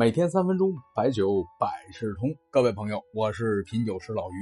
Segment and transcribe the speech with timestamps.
[0.00, 2.34] 每天三分钟，白酒百事通。
[2.48, 4.34] 各位朋友，我是品酒师老于。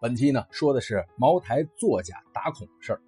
[0.00, 3.00] 本期呢说的是茅台作假打孔的事儿。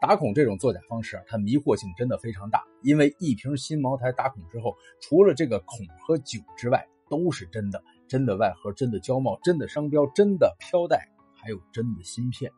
[0.00, 2.64] 打孔这种作假方式啊，它迷惑性真的非常大。
[2.82, 12.50] 因为一瓶新茅台打孔之后，除了这个孔和酒之外，都是真的，真的外盒，真的胶帽，真的商标，真的飘带，还有真的芯片。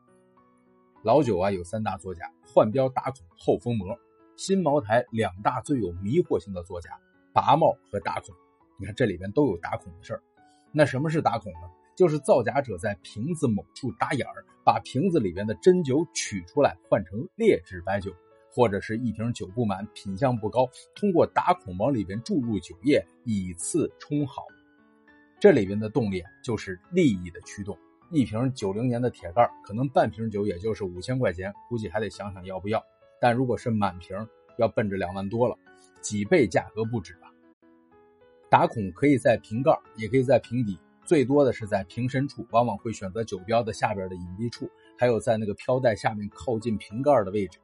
[1.03, 3.95] 老酒啊有三大作假：换标、打孔、后封膜。
[4.39, 6.89] 新茅台两大最有迷惑性的作假：
[7.35, 8.35] 拔帽和打孔。
[8.83, 10.23] 你看这里边都有打孔的事儿，
[10.73, 11.71] 那什么是打孔呢？
[11.95, 18.13] 就是造假者在瓶子某处打眼儿，把瓶子里边的真酒取出来换成劣质白酒，
[18.51, 24.43] 或者是一瓶酒不满、品相不高，通过打孔往里边注入酒液，以次充好。
[25.39, 27.79] 这里边的动力就是利益的驱动。
[28.11, 32.83] 一瓶九零年的铁盖，可能半瓶酒也就是五千块钱，估计还得想想要不要。
[33.21, 34.17] 但如果是满瓶，
[34.59, 35.57] 要奔着两万多了，
[36.01, 37.17] 几倍价格不止。
[38.53, 47.59] 打孔可以在瓶盖，也可以在瓶底，最多的是在瓶身处，往往会选择酒标的下边的隐蔽处，还有在那个飘带下面靠近瓶盖的位置。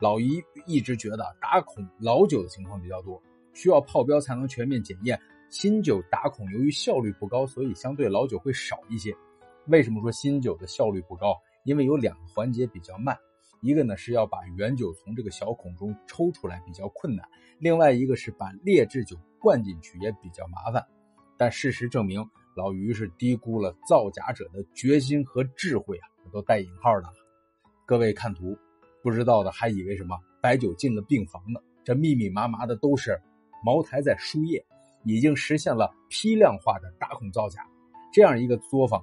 [0.00, 3.22] 老姨一直觉得打孔老酒的情况比较多，
[3.54, 5.18] 需要泡标才能全面检验。
[5.48, 9.16] 新酒打孔由于效率不高，所以相对老酒会少一些。
[9.68, 11.34] 为什么说新酒的效率不高？
[11.64, 13.16] 因为有两个环节比较慢。
[13.64, 17.26] 一个呢是要把原酒从这个小孔中抽出来比较困难，
[17.58, 20.86] 另外一个是把劣质酒灌进去也比较麻烦。
[21.38, 22.22] 但事实证明，
[22.54, 27.08] 老于是低估了造假者的决心和智慧啊，都带引号的。
[27.86, 28.54] 各位看图，
[29.02, 31.58] 不知道的还以为什么白酒进了病房呢？
[31.84, 33.18] 这密密麻麻的都是
[33.64, 34.62] 茅台在输液，
[35.06, 37.66] 已经实现了批量化的打孔造假。
[38.12, 39.02] 这样一个作坊。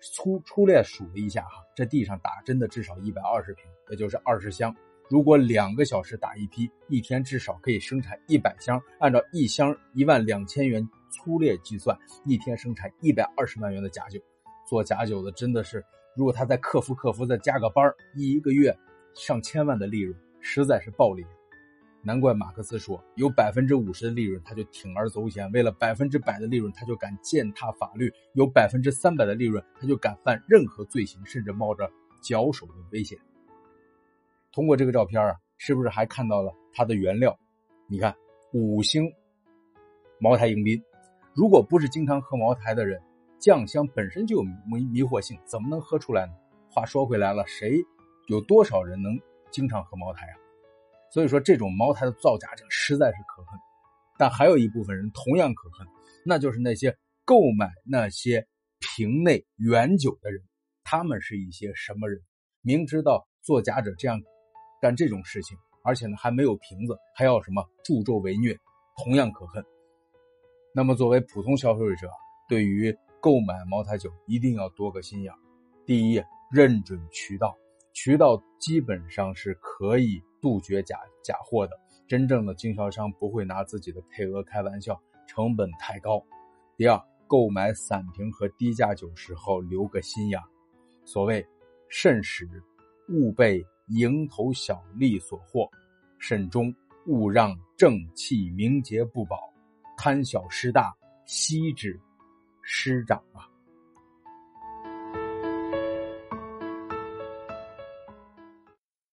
[0.00, 4.74] 粗粗略数了一下哈，这地上打针的至少一百二十瓶，也就是二十箱。
[5.10, 8.80] 如果两个小时打一批，一天至少可以生产一百箱。
[8.98, 14.20] 按照一箱一万两千元粗略计算，一天生产一百二十万元的假酒。
[14.68, 15.82] 做假酒的真的是，
[16.14, 18.76] 如果他再克服克服再加个班一个月
[19.14, 21.24] 上千万的利润，实在是暴利。
[22.02, 31.90] 难怪马克思说，有百分之五十的利润他就铤而走险，为了百分之百的利润他就敢践踏法律；有百分之三百的利润他就敢犯任何罪行，甚至冒着
[32.22, 33.18] 绞首的危险。
[34.52, 37.36] 通过这个照片啊，是不是还看到了它的原料？
[37.88, 38.14] 你看，
[38.52, 39.12] 五星
[40.20, 40.82] 茅台迎宾。
[41.34, 43.02] 如果不是经常喝茅台的人，
[43.38, 46.32] 酱香本身就有迷迷惑性，怎么能喝出来呢？
[46.70, 47.84] 话说回来了，谁
[48.28, 49.20] 有多少人能
[49.50, 50.47] 经常喝茅台啊？
[51.10, 53.58] 所以说，这种茅台的造假者实在是可恨，
[54.18, 55.86] 但还有一部分人同样可恨，
[56.24, 58.46] 那就是那些购买那些
[58.78, 60.42] 瓶内原酒的人。
[60.84, 62.20] 他们是一些什么人？
[62.62, 64.20] 明知道作假者这样
[64.80, 68.56] 干这种事情，而且呢还没有瓶子，还要什么助纣为虐，
[69.04, 69.64] 同样可恨。
[70.74, 72.10] 那么，作为普通消费者，
[72.48, 75.32] 对于购买茅台酒一定要多个心眼。
[75.84, 77.56] 第一，认准渠道。
[78.00, 81.76] 渠道基本上是可以杜绝假假货的，
[82.06, 86.24] 真正的经销商不会拿自己的配额开玩笑，成本太高。
[86.76, 90.40] 第二，购买散瓶和低价酒时候留个心眼，
[91.04, 91.44] 所谓
[91.88, 92.48] 慎始，
[93.08, 95.68] 勿被蝇头小利所惑；
[96.20, 96.72] 慎终，
[97.06, 99.36] 勿让正气名节不保；
[99.96, 100.94] 贪小失大，
[101.26, 102.00] 惜之
[102.62, 103.47] 失长啊。